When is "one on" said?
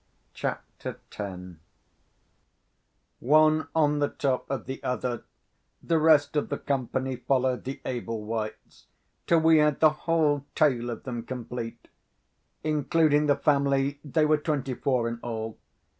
3.19-3.99